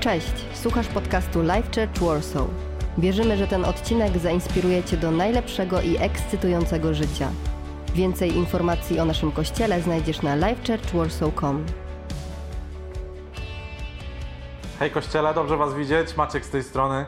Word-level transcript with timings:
Cześć, 0.00 0.32
słuchasz 0.54 0.88
podcastu 0.88 1.42
Life 1.42 1.62
Church 1.62 1.98
Warsaw. 2.00 2.46
Wierzymy, 2.98 3.36
że 3.36 3.46
ten 3.46 3.64
odcinek 3.64 4.18
zainspiruje 4.18 4.84
Cię 4.84 4.96
do 4.96 5.10
najlepszego 5.10 5.80
i 5.80 5.96
ekscytującego 5.96 6.94
życia. 6.94 7.28
Więcej 7.94 8.36
informacji 8.36 9.00
o 9.00 9.04
naszym 9.04 9.32
kościele 9.32 9.80
znajdziesz 9.80 10.22
na 10.22 10.34
lifechurchwarsaw.com. 10.34 11.66
Hej 14.78 14.90
Kościele, 14.90 15.34
dobrze 15.34 15.56
Was 15.56 15.74
widzieć, 15.74 16.16
Maciek 16.16 16.44
z 16.44 16.50
tej 16.50 16.62
strony. 16.62 17.06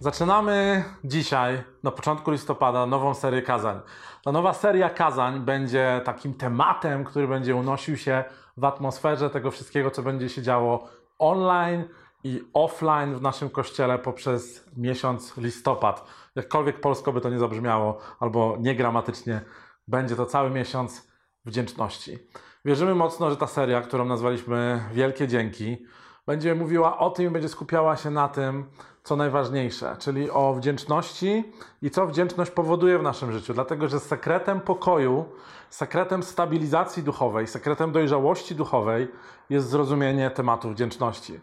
Zaczynamy 0.00 0.84
dzisiaj, 1.04 1.62
na 1.82 1.90
początku 1.90 2.30
listopada, 2.30 2.86
nową 2.86 3.14
serię 3.14 3.42
kazań. 3.42 3.80
Ta 4.24 4.32
nowa 4.32 4.52
seria 4.52 4.90
kazań 4.90 5.40
będzie 5.40 6.00
takim 6.04 6.34
tematem, 6.34 7.04
który 7.04 7.28
będzie 7.28 7.56
unosił 7.56 7.96
się 7.96 8.24
w 8.56 8.64
atmosferze 8.64 9.30
tego 9.30 9.50
wszystkiego, 9.50 9.90
co 9.90 10.02
będzie 10.02 10.28
się 10.28 10.42
działo 10.42 10.88
online 11.18 11.84
i 12.24 12.44
offline 12.54 13.14
w 13.14 13.22
naszym 13.22 13.50
kościele 13.50 13.98
poprzez 13.98 14.64
miesiąc 14.76 15.36
listopad. 15.36 16.04
Jakkolwiek 16.34 16.80
polsko 16.80 17.12
by 17.12 17.20
to 17.20 17.30
nie 17.30 17.38
zabrzmiało, 17.38 17.98
albo 18.20 18.56
niegramatycznie, 18.60 19.40
będzie 19.88 20.16
to 20.16 20.26
cały 20.26 20.50
miesiąc 20.50 21.08
wdzięczności. 21.44 22.18
Wierzymy 22.64 22.94
mocno, 22.94 23.30
że 23.30 23.36
ta 23.36 23.46
seria, 23.46 23.80
którą 23.80 24.04
nazwaliśmy 24.04 24.84
Wielkie 24.92 25.28
Dzięki, 25.28 25.86
będzie 26.26 26.54
mówiła 26.54 26.98
o 26.98 27.10
tym 27.10 27.26
i 27.26 27.30
będzie 27.30 27.48
skupiała 27.48 27.96
się 27.96 28.10
na 28.10 28.28
tym, 28.28 28.64
co 29.02 29.16
najważniejsze, 29.16 29.96
czyli 29.98 30.30
o 30.30 30.54
wdzięczności 30.54 31.52
i 31.82 31.90
co 31.90 32.06
wdzięczność 32.06 32.50
powoduje 32.50 32.98
w 32.98 33.02
naszym 33.02 33.32
życiu. 33.32 33.54
Dlatego, 33.54 33.88
że 33.88 34.00
sekretem 34.00 34.60
pokoju, 34.60 35.24
sekretem 35.70 36.22
stabilizacji 36.22 37.02
duchowej, 37.02 37.46
sekretem 37.46 37.92
dojrzałości 37.92 38.54
duchowej 38.54 39.08
jest 39.50 39.68
zrozumienie 39.68 40.30
tematu 40.30 40.70
wdzięczności. 40.70 41.40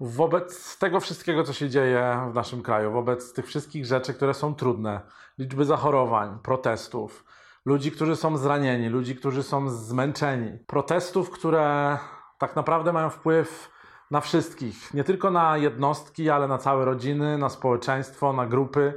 Wobec 0.00 0.78
tego 0.78 1.00
wszystkiego, 1.00 1.44
co 1.44 1.52
się 1.52 1.70
dzieje 1.70 2.28
w 2.30 2.34
naszym 2.34 2.62
kraju, 2.62 2.92
wobec 2.92 3.32
tych 3.32 3.46
wszystkich 3.46 3.86
rzeczy, 3.86 4.14
które 4.14 4.34
są 4.34 4.54
trudne, 4.54 5.00
liczby 5.38 5.64
zachorowań, 5.64 6.38
protestów, 6.42 7.24
ludzi, 7.64 7.92
którzy 7.92 8.16
są 8.16 8.36
zranieni, 8.36 8.88
ludzi, 8.88 9.16
którzy 9.16 9.42
są 9.42 9.70
zmęczeni, 9.70 10.58
protestów, 10.66 11.30
które 11.30 11.98
tak 12.38 12.56
naprawdę 12.56 12.92
mają 12.92 13.10
wpływ 13.10 13.70
na 14.10 14.20
wszystkich, 14.20 14.94
nie 14.94 15.04
tylko 15.04 15.30
na 15.30 15.56
jednostki, 15.56 16.30
ale 16.30 16.48
na 16.48 16.58
całe 16.58 16.84
rodziny, 16.84 17.38
na 17.38 17.48
społeczeństwo, 17.48 18.32
na 18.32 18.46
grupy, 18.46 18.94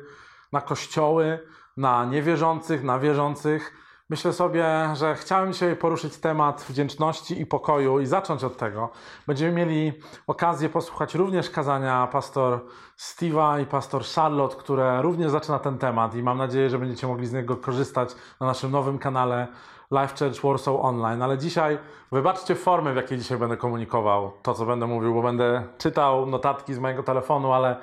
na 0.51 0.61
kościoły, 0.61 1.39
na 1.77 2.05
niewierzących, 2.05 2.83
na 2.83 2.99
wierzących. 2.99 3.86
Myślę 4.09 4.33
sobie, 4.33 4.65
że 4.93 5.15
chciałem 5.15 5.53
dzisiaj 5.53 5.75
poruszyć 5.75 6.17
temat 6.17 6.65
wdzięczności 6.69 7.41
i 7.41 7.45
pokoju 7.45 7.99
i 7.99 8.05
zacząć 8.05 8.43
od 8.43 8.57
tego. 8.57 8.89
Będziemy 9.27 9.51
mieli 9.51 9.93
okazję 10.27 10.69
posłuchać 10.69 11.15
również 11.15 11.49
kazania 11.49 12.07
pastor 12.11 12.59
Steve'a 12.97 13.61
i 13.61 13.65
pastor 13.65 14.03
Charlotte, 14.15 14.55
które 14.55 15.01
również 15.01 15.31
zaczyna 15.31 15.59
ten 15.59 15.77
temat 15.77 16.15
i 16.15 16.23
mam 16.23 16.37
nadzieję, 16.37 16.69
że 16.69 16.79
będziecie 16.79 17.07
mogli 17.07 17.27
z 17.27 17.33
niego 17.33 17.57
korzystać 17.57 18.09
na 18.39 18.47
naszym 18.47 18.71
nowym 18.71 18.99
kanale 18.99 19.47
Life 19.91 20.15
Church 20.19 20.41
Warsaw 20.43 20.75
Online. 20.81 21.21
Ale 21.21 21.37
dzisiaj, 21.37 21.77
wybaczcie 22.11 22.55
formę, 22.55 22.93
w 22.93 22.95
jakiej 22.95 23.17
dzisiaj 23.17 23.37
będę 23.37 23.57
komunikował 23.57 24.31
to, 24.41 24.53
co 24.53 24.65
będę 24.65 24.87
mówił, 24.87 25.13
bo 25.13 25.21
będę 25.21 25.63
czytał 25.77 26.25
notatki 26.25 26.73
z 26.73 26.79
mojego 26.79 27.03
telefonu, 27.03 27.53
ale 27.53 27.77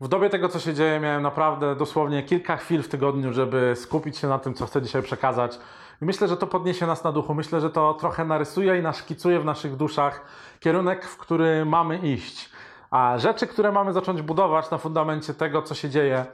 w 0.00 0.08
dobie 0.08 0.30
tego, 0.30 0.48
co 0.48 0.58
się 0.58 0.74
dzieje, 0.74 1.00
miałem 1.00 1.22
naprawdę 1.22 1.76
dosłownie 1.76 2.22
kilka 2.22 2.56
chwil 2.56 2.82
w 2.82 2.88
tygodniu, 2.88 3.32
żeby 3.32 3.72
skupić 3.76 4.18
się 4.18 4.28
na 4.28 4.38
tym, 4.38 4.54
co 4.54 4.66
chcę 4.66 4.82
dzisiaj 4.82 5.02
przekazać. 5.02 5.58
I 6.02 6.04
myślę, 6.04 6.28
że 6.28 6.36
to 6.36 6.46
podniesie 6.46 6.86
nas 6.86 7.04
na 7.04 7.12
duchu. 7.12 7.34
Myślę, 7.34 7.60
że 7.60 7.70
to 7.70 7.94
trochę 7.94 8.24
narysuje 8.24 8.78
i 8.78 8.82
naszkicuje 8.82 9.40
w 9.40 9.44
naszych 9.44 9.76
duszach 9.76 10.24
kierunek, 10.60 11.04
w 11.04 11.16
który 11.16 11.64
mamy 11.64 11.98
iść. 11.98 12.50
A 12.90 13.18
rzeczy, 13.18 13.46
które 13.46 13.72
mamy 13.72 13.92
zacząć 13.92 14.22
budować 14.22 14.70
na 14.70 14.78
fundamencie 14.78 15.34
tego, 15.34 15.62
co 15.62 15.74
się 15.74 15.90
dzieje 15.90 16.26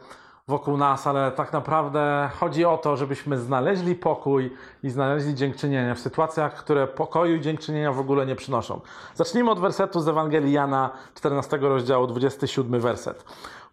wokół 0.48 0.76
nas, 0.76 1.06
ale 1.06 1.32
tak 1.32 1.52
naprawdę 1.52 2.30
chodzi 2.40 2.64
o 2.64 2.78
to, 2.78 2.96
żebyśmy 2.96 3.38
znaleźli 3.38 3.94
pokój 3.94 4.52
i 4.82 4.90
znaleźli 4.90 5.34
dziękczynienie 5.34 5.94
w 5.94 6.00
sytuacjach, 6.00 6.54
które 6.54 6.86
pokoju 6.86 7.36
i 7.36 7.40
dziękczynienia 7.40 7.92
w 7.92 8.00
ogóle 8.00 8.26
nie 8.26 8.36
przynoszą. 8.36 8.80
Zacznijmy 9.14 9.50
od 9.50 9.60
wersetu 9.60 10.00
z 10.00 10.08
Ewangelii 10.08 10.52
Jana 10.52 10.90
14 11.14 11.56
rozdziału 11.56 12.06
27 12.06 12.80
werset. 12.80 13.24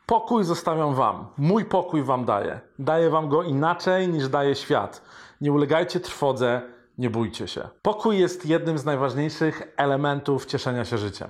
Pokój 0.06 0.44
zostawiam 0.44 0.96
wam, 0.96 1.26
mój 1.38 1.66
pokój 1.66 2.04
wam 2.04 2.26
daję. 2.26 2.60
Daję 2.80 3.10
wam 3.10 3.30
go 3.30 3.44
inaczej 3.44 4.08
niż 4.08 4.30
daje 4.30 4.56
świat. 4.56 5.02
Nie 5.42 5.52
ulegajcie 5.52 6.00
trwodze, 6.00 6.62
nie 6.98 7.10
bójcie 7.10 7.48
się. 7.48 7.68
Pokój 7.82 8.20
jest 8.20 8.46
jednym 8.46 8.78
z 8.78 8.86
najważniejszych 8.86 9.74
elementów 9.78 10.46
cieszenia 10.46 10.86
się 10.86 10.98
życiem. 10.98 11.30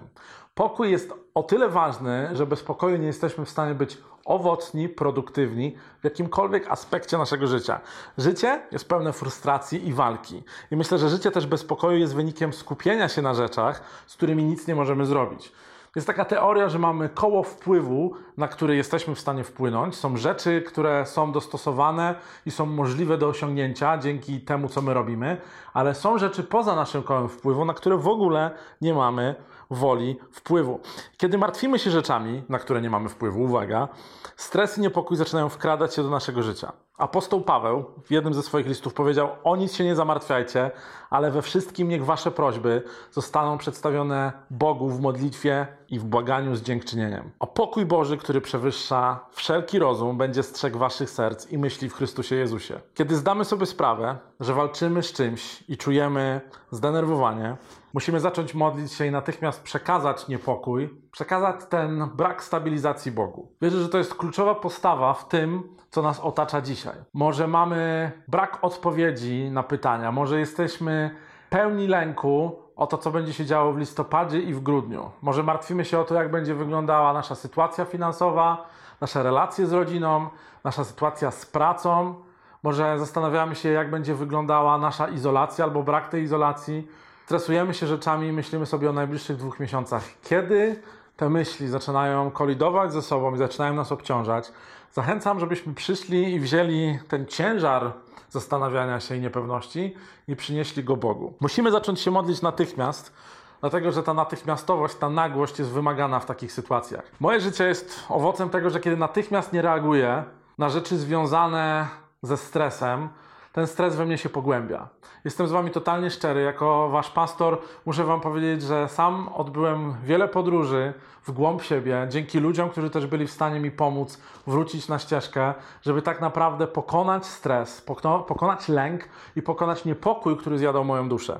Pokój 0.55 0.91
jest 0.91 1.13
o 1.33 1.43
tyle 1.43 1.69
ważny, 1.69 2.29
że 2.33 2.45
bez 2.45 2.63
pokoju 2.63 2.97
nie 2.97 3.07
jesteśmy 3.07 3.45
w 3.45 3.49
stanie 3.49 3.75
być 3.75 3.97
owocni, 4.25 4.89
produktywni 4.89 5.75
w 6.01 6.03
jakimkolwiek 6.03 6.71
aspekcie 6.71 7.17
naszego 7.17 7.47
życia. 7.47 7.79
Życie 8.17 8.61
jest 8.71 8.89
pełne 8.89 9.13
frustracji 9.13 9.87
i 9.87 9.93
walki. 9.93 10.43
I 10.71 10.75
myślę, 10.75 10.97
że 10.97 11.09
życie 11.09 11.31
też 11.31 11.45
bez 11.45 11.63
pokoju 11.63 11.97
jest 11.97 12.15
wynikiem 12.15 12.53
skupienia 12.53 13.09
się 13.09 13.21
na 13.21 13.33
rzeczach, 13.33 13.81
z 14.07 14.15
którymi 14.15 14.43
nic 14.43 14.67
nie 14.67 14.75
możemy 14.75 15.05
zrobić. 15.05 15.51
Jest 15.96 16.07
taka 16.07 16.25
teoria, 16.25 16.69
że 16.69 16.79
mamy 16.79 17.09
koło 17.09 17.44
wpływu, 17.44 18.13
na 18.38 18.47
które 18.47 18.75
jesteśmy 18.75 19.16
w 19.16 19.19
stanie 19.19 19.44
wpłynąć. 19.44 19.96
Są 19.96 20.18
rzeczy, 20.18 20.62
które 20.62 21.06
są 21.06 21.31
dostosowane 21.31 22.16
i 22.46 22.52
są 22.52 22.66
możliwe 22.66 23.18
do 23.18 23.28
osiągnięcia 23.28 23.97
dzięki 23.97 24.41
temu, 24.41 24.69
co 24.69 24.81
my 24.81 24.94
robimy, 24.94 25.38
ale 25.74 25.96
są 25.96 26.18
rzeczy 26.18 26.44
poza 26.44 26.75
naszym 26.75 27.03
kołem 27.03 27.29
wpływu, 27.29 27.66
na 27.66 27.74
które 27.74 27.97
w 27.97 28.07
ogóle 28.07 28.52
nie 28.81 28.94
mamy 28.94 29.35
woli 29.69 30.19
wpływu. 30.31 30.79
Kiedy 31.18 31.38
martwimy 31.38 31.79
się 31.79 31.91
rzeczami, 31.91 32.44
na 32.50 32.59
które 32.59 32.81
nie 32.81 32.90
mamy 32.90 33.09
wpływu, 33.09 33.41
uwaga, 33.41 33.88
stres 34.35 34.78
i 34.78 34.81
niepokój 34.81 35.18
zaczynają 35.18 35.50
wkradać 35.50 35.96
się 35.96 36.03
do 36.03 36.09
naszego 36.09 36.44
życia. 36.44 36.72
Apostoł 37.01 37.41
Paweł 37.41 37.85
w 38.03 38.12
jednym 38.12 38.34
ze 38.34 38.44
swoich 38.44 38.67
listów 38.67 38.94
powiedział: 38.94 39.29
O 39.44 39.56
nic 39.56 39.73
się 39.73 39.84
nie 39.84 39.95
zamartwiajcie, 39.95 40.72
ale 41.09 41.31
we 41.31 41.41
wszystkim 41.41 41.89
niech 41.89 42.06
wasze 42.06 42.31
prośby 42.31 42.84
zostaną 43.12 43.57
przedstawione 43.57 44.31
Bogu 44.50 44.89
w 44.89 45.01
modlitwie 45.01 45.67
i 45.90 46.00
w 46.00 46.03
błaganiu 46.03 46.56
z 46.56 46.61
dziękczynieniem. 46.61 47.31
O 47.40 47.47
pokój 47.47 47.85
Boży, 47.85 48.17
który 48.17 48.41
przewyższa 48.41 49.19
wszelki 49.31 49.79
rozum, 49.79 50.17
będzie 50.17 50.44
strzegł 50.44 50.79
waszych 50.79 51.09
serc 51.09 51.51
i 51.51 51.57
myśli 51.57 51.90
w 51.90 51.94
Chrystusie 51.94 52.35
Jezusie. 52.35 52.79
Kiedy 52.94 53.16
zdamy 53.16 53.45
sobie 53.45 53.66
sprawę, 53.66 54.17
że 54.40 54.53
walczymy 54.53 55.03
z 55.03 55.13
czymś 55.13 55.63
i 55.67 55.78
czujemy 55.78 56.41
zdenerwowanie, 56.72 57.56
musimy 57.94 58.19
zacząć 58.19 58.53
modlić 58.53 58.94
się 58.94 59.06
i 59.06 59.12
natychmiast 59.12 59.63
przekazać 59.63 60.28
niepokój, 60.28 60.90
przekazać 61.12 61.56
ten 61.69 62.09
brak 62.16 62.44
stabilizacji 62.44 63.12
Bogu. 63.12 63.52
Wierzę, 63.62 63.79
że 63.79 63.90
to 63.90 63.97
jest 63.97 64.16
kluczowa 64.16 64.56
postawa 64.56 65.13
w 65.13 65.28
tym, 65.28 65.63
co 65.90 66.02
nas 66.02 66.19
otacza 66.19 66.62
dzisiaj. 66.62 66.96
Może 67.13 67.47
mamy 67.47 68.12
brak 68.28 68.57
odpowiedzi 68.62 69.50
na 69.52 69.63
pytania, 69.63 70.12
może 70.12 70.40
jesteśmy 70.40 71.16
pełni 71.50 71.88
lęku 71.88 72.56
o 72.75 72.88
to, 72.88 72.97
co 72.97 73.12
będzie 73.12 73.34
się 73.34 73.46
działo 73.46 73.74
w 73.74 73.78
listopadzie 73.78 74.40
i 74.40 74.53
w 74.53 74.59
grudniu. 74.59 75.12
Może 75.22 75.44
martwimy 75.44 75.85
się 75.85 76.00
o 76.00 76.03
to, 76.03 76.16
jak 76.16 76.31
będzie 76.31 76.56
wyglądała 76.56 77.13
nasza 77.13 77.35
sytuacja 77.35 77.85
finansowa, 77.85 78.66
nasze 79.02 79.23
relacje 79.23 79.68
z 79.68 79.73
rodziną, 79.73 80.29
nasza 80.63 80.84
sytuacja 80.84 81.31
z 81.31 81.46
pracą. 81.46 82.16
Może 82.63 83.00
zastanawiamy 83.00 83.56
się, 83.56 83.69
jak 83.69 83.91
będzie 83.91 84.16
wyglądała 84.16 84.78
nasza 84.78 85.08
izolacja 85.08 85.66
albo 85.66 85.84
brak 85.84 86.08
tej 86.08 86.23
izolacji. 86.23 86.88
Stresujemy 87.31 87.73
się 87.73 87.87
rzeczami 87.87 88.27
i 88.27 88.31
myślimy 88.31 88.65
sobie 88.65 88.89
o 88.89 88.93
najbliższych 88.93 89.37
dwóch 89.37 89.59
miesiącach. 89.59 90.03
Kiedy 90.23 90.81
te 91.17 91.29
myśli 91.29 91.67
zaczynają 91.67 92.31
kolidować 92.31 92.93
ze 92.93 93.01
sobą 93.01 93.35
i 93.35 93.37
zaczynają 93.37 93.73
nas 93.73 93.91
obciążać, 93.91 94.51
zachęcam, 94.93 95.39
żebyśmy 95.39 95.73
przyszli 95.73 96.33
i 96.33 96.39
wzięli 96.39 96.99
ten 97.07 97.25
ciężar 97.25 97.91
zastanawiania 98.29 98.99
się 98.99 99.15
i 99.15 99.19
niepewności 99.19 99.95
i 100.27 100.35
przynieśli 100.35 100.83
go 100.83 100.97
Bogu. 100.97 101.33
Musimy 101.39 101.71
zacząć 101.71 101.99
się 101.99 102.11
modlić 102.11 102.41
natychmiast, 102.41 103.13
dlatego 103.61 103.91
że 103.91 104.03
ta 104.03 104.13
natychmiastowość, 104.13 104.95
ta 104.95 105.09
nagłość 105.09 105.59
jest 105.59 105.72
wymagana 105.72 106.19
w 106.19 106.25
takich 106.25 106.51
sytuacjach. 106.51 107.03
Moje 107.19 107.41
życie 107.41 107.67
jest 107.67 107.99
owocem 108.09 108.49
tego, 108.49 108.69
że 108.69 108.79
kiedy 108.79 108.97
natychmiast 108.97 109.53
nie 109.53 109.61
reaguję 109.61 110.23
na 110.57 110.69
rzeczy 110.69 110.97
związane 110.97 111.87
ze 112.23 112.37
stresem, 112.37 113.09
ten 113.51 113.67
stres 113.67 113.95
we 113.95 114.05
mnie 114.05 114.17
się 114.17 114.29
pogłębia. 114.29 114.87
Jestem 115.25 115.47
z 115.47 115.51
Wami 115.51 115.71
totalnie 115.71 116.09
szczery. 116.09 116.41
Jako 116.41 116.89
Wasz 116.89 117.09
pastor 117.09 117.61
muszę 117.85 118.03
Wam 118.03 118.21
powiedzieć, 118.21 118.61
że 118.61 118.87
sam 118.87 119.29
odbyłem 119.33 119.95
wiele 120.03 120.27
podróży 120.27 120.93
w 121.23 121.31
głąb 121.31 121.61
siebie, 121.61 122.07
dzięki 122.09 122.39
ludziom, 122.39 122.69
którzy 122.69 122.89
też 122.89 123.07
byli 123.07 123.27
w 123.27 123.31
stanie 123.31 123.59
mi 123.59 123.71
pomóc 123.71 124.21
wrócić 124.47 124.87
na 124.87 124.99
ścieżkę, 124.99 125.53
żeby 125.81 126.01
tak 126.01 126.21
naprawdę 126.21 126.67
pokonać 126.67 127.25
stres, 127.25 127.81
pokonać 128.27 128.69
lęk 128.69 129.09
i 129.35 129.41
pokonać 129.41 129.85
niepokój, 129.85 130.37
który 130.37 130.57
zjadał 130.57 130.85
moją 130.85 131.09
duszę. 131.09 131.39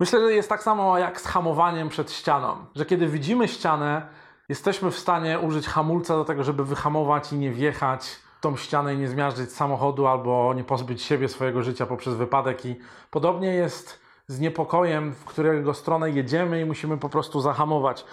Myślę, 0.00 0.20
że 0.20 0.32
jest 0.32 0.48
tak 0.48 0.62
samo 0.62 0.98
jak 0.98 1.20
z 1.20 1.26
hamowaniem 1.26 1.88
przed 1.88 2.12
ścianą, 2.12 2.56
że 2.74 2.86
kiedy 2.86 3.06
widzimy 3.06 3.48
ścianę, 3.48 4.06
jesteśmy 4.48 4.90
w 4.90 4.98
stanie 4.98 5.38
użyć 5.38 5.66
hamulca 5.66 6.16
do 6.16 6.24
tego, 6.24 6.44
żeby 6.44 6.64
wyhamować 6.64 7.32
i 7.32 7.36
nie 7.36 7.50
wjechać 7.50 8.16
tą 8.40 8.56
ścianę 8.56 8.94
i 8.94 8.98
nie 8.98 9.08
zmiażdżyć 9.08 9.52
samochodu 9.52 10.06
albo 10.06 10.54
nie 10.54 10.64
pozbyć 10.64 11.02
siebie 11.02 11.28
swojego 11.28 11.62
życia 11.62 11.86
poprzez 11.86 12.14
wypadek. 12.14 12.66
I 12.66 12.76
podobnie 13.10 13.48
jest 13.48 13.98
z 14.26 14.40
niepokojem, 14.40 15.12
w 15.12 15.24
którego 15.24 15.74
stronę 15.74 16.10
jedziemy 16.10 16.60
i 16.60 16.64
musimy 16.64 16.98
po 16.98 17.08
prostu 17.08 17.40
zahamować. 17.40 18.04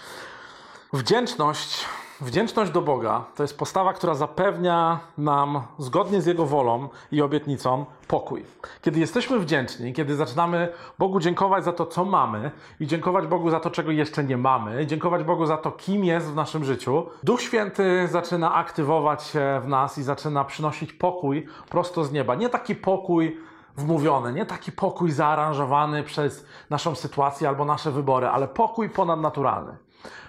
Wdzięczność, 0.94 1.86
wdzięczność 2.22 2.72
do 2.72 2.82
Boga 2.82 3.24
to 3.36 3.44
jest 3.44 3.58
postawa, 3.58 3.94
która 3.94 4.16
zapewnia 4.16 5.00
nam, 5.18 5.62
zgodnie 5.78 6.22
z 6.22 6.26
Jego 6.26 6.46
wolą 6.46 6.90
i 7.12 7.22
obietnicą, 7.22 7.86
pokój. 8.08 8.46
Kiedy 8.82 9.00
jesteśmy 9.00 9.40
wdzięczni, 9.40 9.94
kiedy 9.94 10.16
zaczynamy 10.16 10.68
Bogu 11.00 11.20
dziękować 11.20 11.64
za 11.64 11.74
to, 11.74 11.86
co 11.86 12.06
mamy, 12.06 12.52
i 12.80 12.88
dziękować 12.88 13.28
Bogu 13.28 13.50
za 13.50 13.60
to, 13.60 13.72
czego 13.72 13.92
jeszcze 13.92 14.24
nie 14.24 14.38
mamy, 14.38 14.86
dziękować 14.86 15.24
Bogu 15.24 15.46
za 15.46 15.58
to, 15.58 15.72
kim 15.72 16.06
jest 16.06 16.28
w 16.28 16.36
naszym 16.36 16.66
życiu, 16.66 17.06
Duch 17.24 17.42
Święty 17.42 18.08
zaczyna 18.08 18.54
aktywować 18.54 19.24
się 19.24 19.62
w 19.64 19.68
nas 19.68 19.98
i 19.98 20.04
zaczyna 20.04 20.44
przynosić 20.44 20.94
pokój 20.94 21.46
prosto 21.70 22.04
z 22.04 22.12
nieba. 22.12 22.36
Nie 22.36 22.50
taki 22.50 22.76
pokój 22.76 23.38
wmówiony, 23.78 24.34
nie 24.34 24.46
taki 24.46 24.72
pokój 24.72 25.12
zaaranżowany 25.12 26.04
przez 26.04 26.46
naszą 26.70 26.96
sytuację 26.96 27.50
albo 27.50 27.66
nasze 27.66 27.92
wybory, 27.92 28.28
ale 28.28 28.48
pokój 28.48 28.90
ponadnaturalny. 28.90 29.78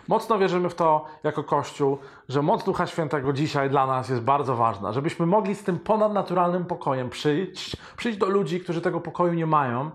Mocno 0.09 0.39
wierzymy 0.39 0.69
w 0.71 0.75
to 0.75 1.05
jako 1.23 1.45
Kościół, 1.45 1.99
że 2.29 2.43
moc 2.43 2.65
Ducha 2.65 2.87
Świętego 2.87 3.33
dzisiaj 3.33 3.71
dla 3.71 3.87
nas 3.87 4.09
jest 4.09 4.23
bardzo 4.23 4.57
ważna, 4.57 4.93
żebyśmy 4.93 5.27
mogli 5.27 5.55
z 5.55 5.65
tym 5.65 5.79
ponadnaturalnym 5.79 6.65
pokojem 6.65 7.11
przyjść, 7.11 7.77
przyjść 7.97 8.19
do 8.19 8.27
ludzi, 8.27 8.61
którzy 8.61 8.81
tego 8.81 9.01
pokoju 9.01 9.35
nie 9.35 9.47
mają 9.47 9.91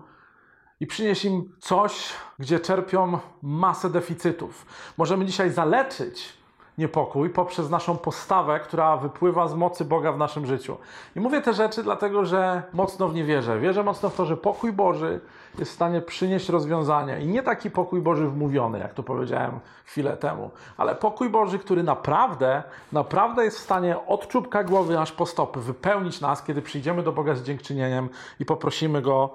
i 0.80 0.86
przynieść 0.86 1.24
im 1.24 1.52
coś, 1.60 2.12
gdzie 2.38 2.60
czerpią 2.60 3.18
masę 3.42 3.90
deficytów. 3.90 4.66
Możemy 4.98 5.26
dzisiaj 5.26 5.50
zaleczyć 5.50 6.41
niepokój 6.78 7.30
poprzez 7.30 7.70
naszą 7.70 7.96
postawę, 7.96 8.60
która 8.60 8.96
wypływa 8.96 9.48
z 9.48 9.54
mocy 9.54 9.84
Boga 9.84 10.12
w 10.12 10.18
naszym 10.18 10.46
życiu. 10.46 10.76
I 11.16 11.20
mówię 11.20 11.40
te 11.40 11.54
rzeczy 11.54 11.82
dlatego, 11.82 12.24
że 12.24 12.62
mocno 12.72 13.08
w 13.08 13.14
nie 13.14 13.24
wierzę. 13.24 13.60
Wierzę 13.60 13.82
mocno 13.82 14.10
w 14.10 14.14
to, 14.14 14.26
że 14.26 14.36
pokój 14.36 14.72
Boży 14.72 15.20
jest 15.58 15.70
w 15.70 15.74
stanie 15.74 16.00
przynieść 16.00 16.48
rozwiązania. 16.48 17.18
I 17.18 17.26
nie 17.26 17.42
taki 17.42 17.70
pokój 17.70 18.00
Boży 18.00 18.28
wmówiony, 18.28 18.78
jak 18.78 18.94
to 18.94 19.02
powiedziałem 19.02 19.60
chwilę 19.84 20.16
temu, 20.16 20.50
ale 20.76 20.94
pokój 20.94 21.30
Boży, 21.30 21.58
który 21.58 21.82
naprawdę, 21.82 22.62
naprawdę 22.92 23.44
jest 23.44 23.58
w 23.58 23.62
stanie 23.62 24.06
od 24.06 24.28
czubka 24.28 24.64
głowy 24.64 25.00
aż 25.00 25.12
po 25.12 25.26
stopy 25.26 25.60
wypełnić 25.60 26.20
nas, 26.20 26.42
kiedy 26.42 26.62
przyjdziemy 26.62 27.02
do 27.02 27.12
Boga 27.12 27.34
z 27.34 27.42
dziękczynieniem 27.42 28.08
i 28.40 28.44
poprosimy 28.44 29.02
Go 29.02 29.30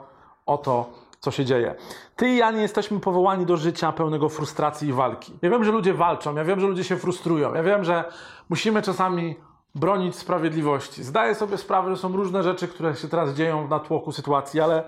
o 0.45 0.57
to, 0.57 0.90
co 1.19 1.31
się 1.31 1.46
dzieje. 1.46 1.75
Ty 2.16 2.30
i 2.30 2.38
ja 2.38 2.52
nie 2.52 2.62
jesteśmy 2.62 3.00
powołani 3.00 3.46
do 3.46 3.58
życia 3.58 3.92
pełnego 3.92 4.30
frustracji 4.30 4.90
i 4.90 4.94
walki. 4.94 5.34
Ja 5.42 5.50
wiem, 5.50 5.64
że 5.64 5.72
ludzie 5.72 5.94
walczą, 5.94 6.36
ja 6.36 6.44
wiem, 6.44 6.60
że 6.60 6.68
ludzie 6.68 6.84
się 6.84 6.98
frustrują, 6.98 7.54
ja 7.54 7.64
wiem, 7.64 7.84
że 7.84 8.04
musimy 8.50 8.81
czasami 8.81 9.36
bronić 9.75 10.16
sprawiedliwości. 10.16 11.04
Zdaję 11.04 11.36
sobie 11.36 11.58
sprawę, 11.58 11.96
że 11.96 12.02
są 12.02 12.12
różne 12.12 12.44
rzeczy, 12.44 12.68
które 12.68 12.96
się 12.96 13.08
teraz 13.08 13.34
dzieją 13.34 13.68
na 13.68 13.80
tłoku 13.80 14.12
sytuacji, 14.12 14.62
ale 14.62 14.84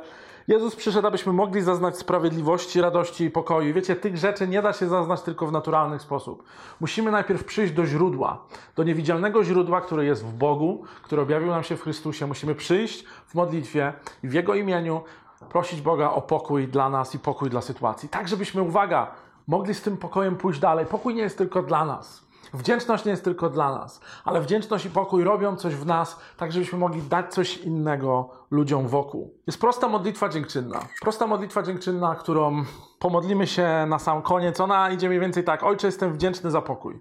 Jezus 0.49 0.75
przyszedł, 0.75 1.07
abyśmy 1.07 1.33
mogli 1.33 1.61
zaznać 1.61 1.97
sprawiedliwości, 1.97 2.81
radości 2.81 3.23
i 3.23 3.31
pokoju. 3.31 3.73
Wiecie, 3.73 3.95
tych 3.95 4.17
rzeczy 4.17 4.47
nie 4.47 4.61
da 4.61 4.73
się 4.73 4.87
zaznać 4.87 5.21
tylko 5.21 5.47
w 5.47 5.51
naturalny 5.51 5.99
sposób. 5.99 6.43
Musimy 6.79 7.11
najpierw 7.11 7.43
przyjść 7.43 7.73
do 7.73 7.85
źródła, 7.85 8.45
do 8.75 8.83
niewidzialnego 8.83 9.43
źródła, 9.43 9.81
które 9.81 10.05
jest 10.05 10.25
w 10.25 10.33
Bogu, 10.33 10.83
który 11.03 11.21
objawił 11.21 11.49
nam 11.49 11.63
się 11.63 11.77
w 11.77 11.81
Chrystusie. 11.81 12.27
Musimy 12.27 12.55
przyjść 12.55 13.05
w 13.05 13.35
modlitwie 13.35 13.93
i 14.23 14.27
w 14.27 14.33
Jego 14.33 14.55
imieniu 14.55 15.01
prosić 15.49 15.81
Boga 15.81 16.11
o 16.11 16.21
pokój 16.21 16.67
dla 16.67 16.89
nas 16.89 17.15
i 17.15 17.19
pokój 17.19 17.49
dla 17.49 17.61
sytuacji. 17.61 18.09
Tak, 18.09 18.27
żebyśmy, 18.27 18.61
uwaga, 18.61 19.11
mogli 19.47 19.73
z 19.73 19.81
tym 19.81 19.97
pokojem 19.97 20.35
pójść 20.35 20.59
dalej. 20.59 20.85
Pokój 20.85 21.15
nie 21.15 21.21
jest 21.21 21.37
tylko 21.37 21.63
dla 21.63 21.85
nas. 21.85 22.29
Wdzięczność 22.53 23.05
nie 23.05 23.11
jest 23.11 23.23
tylko 23.23 23.49
dla 23.49 23.71
nas, 23.71 24.01
ale 24.25 24.41
wdzięczność 24.41 24.85
i 24.85 24.89
pokój 24.89 25.23
robią 25.23 25.55
coś 25.55 25.75
w 25.75 25.85
nas, 25.85 26.19
tak 26.37 26.51
żebyśmy 26.51 26.79
mogli 26.79 27.01
dać 27.01 27.33
coś 27.33 27.57
innego 27.57 28.29
ludziom 28.51 28.87
wokół. 28.87 29.33
Jest 29.47 29.61
prosta 29.61 29.87
modlitwa 29.87 30.29
dziękczynna. 30.29 30.79
Prosta 31.01 31.27
modlitwa 31.27 31.63
dziękczynna, 31.63 32.15
którą 32.15 32.63
pomodlimy 32.99 33.47
się 33.47 33.85
na 33.87 33.99
sam 33.99 34.21
koniec. 34.21 34.59
Ona 34.59 34.89
idzie 34.89 35.07
mniej 35.07 35.19
więcej 35.19 35.43
tak: 35.43 35.63
Ojcze, 35.63 35.87
jestem 35.87 36.13
wdzięczny 36.13 36.51
za 36.51 36.61
pokój. 36.61 36.99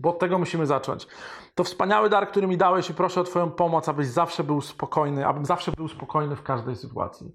Bo 0.00 0.10
od 0.10 0.18
tego 0.18 0.38
musimy 0.38 0.66
zacząć. 0.66 1.06
To 1.54 1.64
wspaniały 1.64 2.08
dar, 2.08 2.28
który 2.28 2.46
mi 2.46 2.56
dałeś 2.56 2.90
i 2.90 2.94
proszę 2.94 3.20
o 3.20 3.24
Twoją 3.24 3.50
pomoc, 3.50 3.88
abyś 3.88 4.06
zawsze 4.06 4.44
był 4.44 4.60
spokojny, 4.60 5.26
abym 5.26 5.46
zawsze 5.46 5.72
był 5.72 5.88
spokojny 5.88 6.36
w 6.36 6.42
każdej 6.42 6.76
sytuacji. 6.76 7.32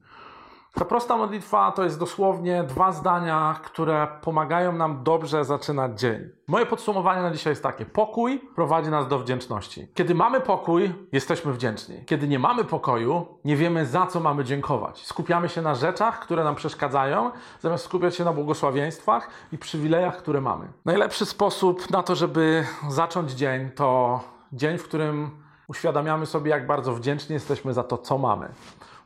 Ta 0.74 0.86
prosta 0.86 1.18
modlitwa 1.18 1.72
to 1.72 1.84
jest 1.84 2.00
dosłownie 2.00 2.64
dwa 2.64 2.92
zdania, 2.92 3.60
które 3.64 4.08
pomagają 4.22 4.74
nam 4.74 5.04
dobrze 5.04 5.46
zaczynać 5.46 6.00
dzień. 6.00 6.30
Moje 6.48 6.66
podsumowanie 6.66 7.22
na 7.22 7.32
dzisiaj 7.32 7.52
jest 7.52 7.64
takie: 7.64 7.86
pokój 7.86 8.40
prowadzi 8.56 8.90
nas 8.90 9.08
do 9.08 9.20
wdzięczności. 9.20 9.88
Kiedy 9.94 10.16
mamy 10.16 10.42
pokój, 10.42 10.94
jesteśmy 11.12 11.54
wdzięczni. 11.54 12.06
Kiedy 12.06 12.28
nie 12.28 12.40
mamy 12.40 12.64
pokoju, 12.64 13.28
nie 13.46 13.56
wiemy 13.56 13.86
za 13.86 14.08
co 14.08 14.20
mamy 14.20 14.44
dziękować. 14.44 15.06
Skupiamy 15.06 15.50
się 15.50 15.62
na 15.62 15.76
rzeczach, 15.76 16.20
które 16.20 16.44
nam 16.44 16.56
przeszkadzają, 16.56 17.32
zamiast 17.60 17.86
skupiać 17.86 18.16
się 18.16 18.26
na 18.26 18.34
błogosławieństwach 18.34 19.30
i 19.52 19.58
przywilejach, 19.58 20.18
które 20.18 20.42
mamy. 20.42 20.68
Najlepszy 20.86 21.26
sposób 21.26 21.90
na 21.90 22.04
to, 22.04 22.16
żeby 22.16 22.66
zacząć 22.90 23.32
dzień, 23.32 23.72
to 23.72 24.20
dzień, 24.54 24.78
w 24.78 24.84
którym 24.84 25.30
uświadamiamy 25.68 26.26
sobie, 26.26 26.52
jak 26.52 26.68
bardzo 26.68 26.94
wdzięczni 26.94 27.34
jesteśmy 27.34 27.74
za 27.74 27.84
to, 27.84 27.98
co 27.98 28.18
mamy 28.18 28.50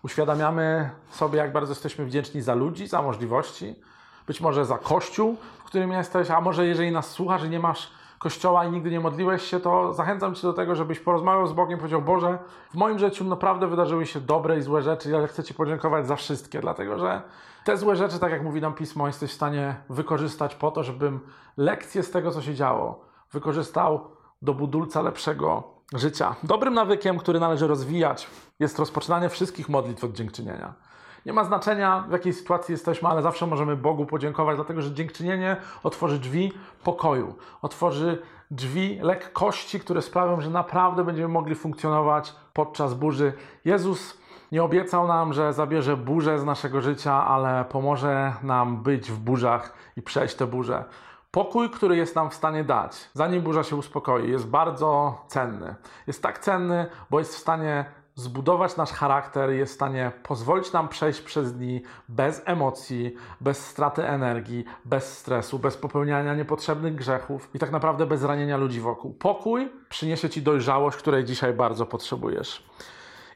uświadamiamy 0.03 0.89
sobie, 1.11 1.37
jak 1.37 1.51
bardzo 1.51 1.71
jesteśmy 1.71 2.05
wdzięczni 2.05 2.41
za 2.41 2.55
ludzi, 2.55 2.87
za 2.87 3.01
możliwości, 3.01 3.75
być 4.27 4.41
może 4.41 4.65
za 4.65 4.77
kościół, 4.77 5.37
w 5.59 5.63
którym 5.63 5.91
jesteś, 5.91 6.31
a 6.31 6.41
może 6.41 6.65
jeżeli 6.65 6.91
nas 6.91 7.09
słuchasz 7.09 7.43
i 7.43 7.49
nie 7.49 7.59
masz 7.59 7.91
kościoła 8.19 8.65
i 8.65 8.71
nigdy 8.71 8.91
nie 8.91 8.99
modliłeś 8.99 9.43
się, 9.43 9.59
to 9.59 9.93
zachęcam 9.93 10.35
Cię 10.35 10.41
do 10.41 10.53
tego, 10.53 10.75
żebyś 10.75 10.99
porozmawiał 10.99 11.47
z 11.47 11.53
Bogiem 11.53 11.79
powiedział: 11.79 12.01
Boże, 12.01 12.37
w 12.71 12.75
moim 12.75 12.99
życiu 12.99 13.23
naprawdę 13.23 13.67
wydarzyły 13.67 14.05
się 14.05 14.21
dobre 14.21 14.57
i 14.57 14.61
złe 14.61 14.81
rzeczy, 14.81 15.15
ale 15.17 15.27
chcę 15.27 15.43
Ci 15.43 15.53
podziękować 15.53 16.07
za 16.07 16.15
wszystkie, 16.15 16.59
dlatego 16.59 16.99
że 16.99 17.21
te 17.63 17.77
złe 17.77 17.95
rzeczy, 17.95 18.19
tak 18.19 18.31
jak 18.31 18.43
mówi 18.43 18.61
nam 18.61 18.73
Pismo, 18.73 19.07
jesteś 19.07 19.31
w 19.31 19.33
stanie 19.33 19.75
wykorzystać 19.89 20.55
po 20.55 20.71
to, 20.71 20.83
żebym 20.83 21.19
lekcje 21.57 22.03
z 22.03 22.11
tego, 22.11 22.31
co 22.31 22.41
się 22.41 22.55
działo, 22.55 23.05
wykorzystał 23.31 24.07
do 24.41 24.53
budulca 24.53 25.01
lepszego 25.01 25.72
życia. 25.93 26.35
Dobrym 26.43 26.73
nawykiem, 26.73 27.17
który 27.17 27.39
należy 27.39 27.67
rozwijać, 27.67 28.27
jest 28.59 28.79
rozpoczynanie 28.79 29.29
wszystkich 29.29 29.69
modlitw 29.69 30.03
od 30.03 30.13
dziękczynienia. 30.13 30.73
Nie 31.25 31.33
ma 31.33 31.43
znaczenia, 31.43 32.03
w 32.09 32.11
jakiej 32.11 32.33
sytuacji 32.33 32.71
jesteśmy, 32.71 33.09
ale 33.09 33.21
zawsze 33.21 33.47
możemy 33.47 33.75
Bogu 33.75 34.05
podziękować, 34.05 34.55
dlatego 34.55 34.81
że 34.81 34.93
dziękczynienie 34.93 35.57
otworzy 35.83 36.19
drzwi 36.19 36.53
pokoju, 36.83 37.35
otworzy 37.61 38.21
drzwi 38.51 38.99
lekkości, 39.01 39.79
które 39.79 40.01
sprawią, 40.01 40.41
że 40.41 40.49
naprawdę 40.49 41.03
będziemy 41.03 41.27
mogli 41.27 41.55
funkcjonować 41.55 42.35
podczas 42.53 42.93
burzy. 42.93 43.33
Jezus 43.65 44.17
nie 44.51 44.63
obiecał 44.63 45.07
nam, 45.07 45.33
że 45.33 45.53
zabierze 45.53 45.97
burzę 45.97 46.39
z 46.39 46.45
naszego 46.45 46.81
życia, 46.81 47.27
ale 47.27 47.65
pomoże 47.65 48.33
nam 48.43 48.83
być 48.83 49.11
w 49.11 49.17
burzach 49.17 49.73
i 49.97 50.01
przejść 50.01 50.35
te 50.35 50.47
burze. 50.47 50.83
Pokój, 51.33 51.69
który 51.69 51.97
jest 51.97 52.15
nam 52.15 52.29
w 52.29 52.33
stanie 52.33 52.63
dać, 52.63 53.09
zanim 53.13 53.41
burza 53.41 53.63
się 53.63 53.75
uspokoi, 53.75 54.31
jest 54.31 54.47
bardzo 54.47 55.21
cenny. 55.27 55.75
Jest 56.07 56.23
tak 56.23 56.39
cenny, 56.39 56.85
bo 57.09 57.19
jest 57.19 57.35
w 57.35 57.37
stanie 57.37 57.85
zbudować 58.15 58.77
nasz 58.77 58.91
charakter, 58.91 59.49
jest 59.49 59.71
w 59.71 59.75
stanie 59.75 60.11
pozwolić 60.23 60.71
nam 60.71 60.87
przejść 60.87 61.21
przez 61.21 61.53
dni 61.53 61.81
bez 62.09 62.41
emocji, 62.45 63.15
bez 63.41 63.65
straty 63.65 64.07
energii, 64.07 64.65
bez 64.85 65.17
stresu, 65.17 65.59
bez 65.59 65.77
popełniania 65.77 66.35
niepotrzebnych 66.35 66.95
grzechów 66.95 67.49
i 67.53 67.59
tak 67.59 67.71
naprawdę 67.71 68.05
bez 68.05 68.23
ranienia 68.23 68.57
ludzi 68.57 68.81
wokół. 68.81 69.13
Pokój 69.13 69.71
przyniesie 69.89 70.29
Ci 70.29 70.41
dojrzałość, 70.41 70.97
której 70.97 71.25
dzisiaj 71.25 71.53
bardzo 71.53 71.85
potrzebujesz. 71.85 72.69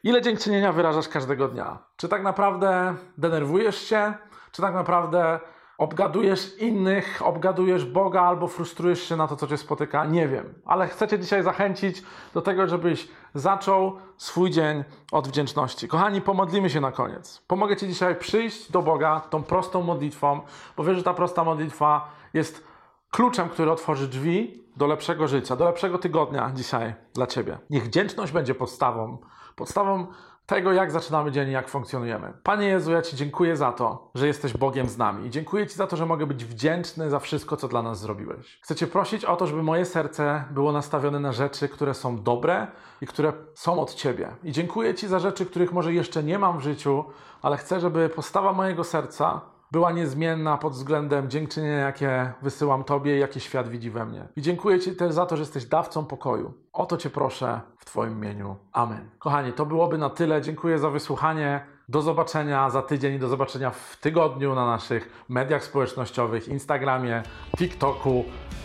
Ile 0.02 0.22
dziękczynienia 0.22 0.72
wyrażasz 0.72 1.08
każdego 1.08 1.48
dnia? 1.48 1.78
Czy 1.96 2.08
tak 2.08 2.22
naprawdę 2.22 2.94
denerwujesz 3.16 3.78
się? 3.78 4.14
Czy 4.52 4.62
tak 4.62 4.74
naprawdę 4.74 5.40
obgadujesz 5.78 6.58
innych, 6.58 7.22
obgadujesz 7.24 7.84
Boga 7.84 8.22
albo 8.22 8.48
frustrujesz 8.48 9.02
się 9.02 9.16
na 9.16 9.28
to, 9.28 9.36
co 9.36 9.46
cię 9.46 9.56
spotyka, 9.56 10.04
nie 10.04 10.28
wiem. 10.28 10.54
Ale 10.64 10.88
chcę 10.88 11.08
cię 11.08 11.18
dzisiaj 11.18 11.42
zachęcić 11.42 12.02
do 12.34 12.42
tego, 12.42 12.66
żebyś 12.66 13.08
zaczął 13.34 13.96
swój 14.16 14.50
dzień 14.50 14.84
od 15.12 15.28
wdzięczności. 15.28 15.88
Kochani, 15.88 16.20
pomodlimy 16.20 16.70
się 16.70 16.80
na 16.80 16.92
koniec. 16.92 17.42
Pomogę 17.46 17.76
ci 17.76 17.88
dzisiaj 17.88 18.16
przyjść 18.16 18.72
do 18.72 18.82
Boga 18.82 19.20
tą 19.20 19.42
prostą 19.42 19.82
modlitwą, 19.82 20.40
bo 20.76 20.84
wiesz, 20.84 20.96
że 20.96 21.02
ta 21.02 21.14
prosta 21.14 21.44
modlitwa 21.44 22.08
jest 22.34 22.64
kluczem, 23.10 23.48
który 23.48 23.70
otworzy 23.70 24.08
drzwi 24.08 24.64
do 24.76 24.86
lepszego 24.86 25.28
życia, 25.28 25.56
do 25.56 25.64
lepszego 25.64 25.98
tygodnia 25.98 26.52
dzisiaj 26.54 26.94
dla 27.14 27.26
ciebie. 27.26 27.58
Niech 27.70 27.84
wdzięczność 27.84 28.32
będzie 28.32 28.54
podstawą, 28.54 29.18
podstawą 29.56 30.06
tego, 30.48 30.72
jak 30.72 30.90
zaczynamy 30.90 31.32
dzień 31.32 31.48
i 31.48 31.52
jak 31.52 31.68
funkcjonujemy. 31.68 32.32
Panie 32.42 32.66
Jezu, 32.66 32.92
ja 32.92 33.02
Ci 33.02 33.16
dziękuję 33.16 33.56
za 33.56 33.72
to, 33.72 34.10
że 34.14 34.26
jesteś 34.26 34.52
Bogiem 34.52 34.88
z 34.88 34.98
nami. 34.98 35.26
I 35.26 35.30
dziękuję 35.30 35.66
Ci 35.66 35.74
za 35.74 35.86
to, 35.86 35.96
że 35.96 36.06
mogę 36.06 36.26
być 36.26 36.44
wdzięczny 36.44 37.10
za 37.10 37.18
wszystko, 37.18 37.56
co 37.56 37.68
dla 37.68 37.82
nas 37.82 38.00
zrobiłeś. 38.00 38.58
Chcę 38.62 38.74
Cię 38.74 38.86
prosić 38.86 39.24
o 39.24 39.36
to, 39.36 39.46
żeby 39.46 39.62
moje 39.62 39.84
serce 39.84 40.44
było 40.50 40.72
nastawione 40.72 41.20
na 41.20 41.32
rzeczy, 41.32 41.68
które 41.68 41.94
są 41.94 42.22
dobre 42.22 42.66
i 43.00 43.06
które 43.06 43.32
są 43.54 43.80
od 43.80 43.94
Ciebie. 43.94 44.28
I 44.44 44.52
dziękuję 44.52 44.94
Ci 44.94 45.08
za 45.08 45.18
rzeczy, 45.18 45.46
których 45.46 45.72
może 45.72 45.92
jeszcze 45.92 46.22
nie 46.22 46.38
mam 46.38 46.58
w 46.58 46.62
życiu, 46.62 47.04
ale 47.42 47.56
chcę, 47.56 47.80
żeby 47.80 48.08
postawa 48.08 48.52
mojego 48.52 48.84
serca 48.84 49.40
była 49.72 49.92
niezmienna 49.92 50.58
pod 50.58 50.72
względem 50.72 51.30
dziękczynienia, 51.30 51.76
jakie 51.76 52.32
wysyłam 52.42 52.84
Tobie 52.84 53.18
jakie 53.18 53.40
świat 53.40 53.68
widzi 53.68 53.90
we 53.90 54.06
mnie. 54.06 54.28
I 54.36 54.42
dziękuję 54.42 54.80
Ci 54.80 54.96
też 54.96 55.12
za 55.12 55.26
to, 55.26 55.36
że 55.36 55.42
jesteś 55.42 55.66
dawcą 55.66 56.04
pokoju. 56.04 56.54
O 56.72 56.86
to 56.86 56.96
Cię 56.96 57.10
proszę 57.10 57.60
w 57.78 57.84
Twoim 57.84 58.12
imieniu. 58.12 58.56
Amen. 58.72 59.10
Kochani, 59.18 59.52
to 59.52 59.66
byłoby 59.66 59.98
na 59.98 60.10
tyle. 60.10 60.42
Dziękuję 60.42 60.78
za 60.78 60.90
wysłuchanie. 60.90 61.60
Do 61.88 62.02
zobaczenia 62.02 62.70
za 62.70 62.82
tydzień 62.82 63.14
i 63.14 63.18
do 63.18 63.28
zobaczenia 63.28 63.70
w 63.70 63.96
tygodniu 64.00 64.54
na 64.54 64.66
naszych 64.66 65.24
mediach 65.28 65.64
społecznościowych, 65.64 66.48
Instagramie, 66.48 67.22
TikToku, 67.56 68.24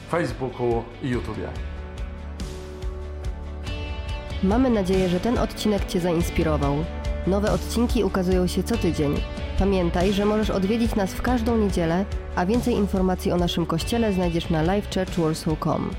Facebooku 0.10 0.84
i 1.04 1.10
YouTubie. 1.10 1.50
Mamy 4.44 4.70
nadzieję, 4.70 5.10
że 5.10 5.20
ten 5.20 5.38
odcinek 5.38 5.86
Cię 5.86 6.00
zainspirował. 6.00 6.76
Nowe 7.28 7.52
odcinki 7.52 8.04
ukazują 8.04 8.48
się 8.48 8.64
co 8.64 8.78
tydzień. 8.78 9.16
Pamiętaj, 9.64 10.14
że 10.14 10.26
możesz 10.26 10.50
odwiedzić 10.50 10.96
nas 10.96 11.14
w 11.14 11.22
każdą 11.22 11.58
niedzielę, 11.58 12.06
a 12.36 12.46
więcej 12.46 12.74
informacji 12.74 13.32
o 13.32 13.38
naszym 13.38 13.66
kościele 13.66 14.14
znajdziesz 14.14 14.50
na 14.50 14.62
livechurchwarsaw.com. 14.62 15.90